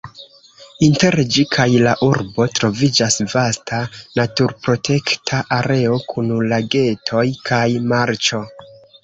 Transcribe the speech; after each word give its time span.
Inter 0.85 1.15
ĝi 1.33 1.43
kaj 1.55 1.65
la 1.87 1.91
urbo 2.07 2.47
troviĝas 2.59 3.17
vasta 3.35 3.83
naturprotekta 4.21 5.43
areo 5.59 6.01
kun 6.09 6.33
lagetoj 6.55 7.25
kaj 7.53 7.63
marĉo. 7.95 8.43